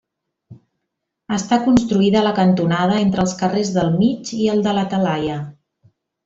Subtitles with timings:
[1.35, 5.37] Està construïda a la cantonada entre els carrers del Mig i el de la Talaia.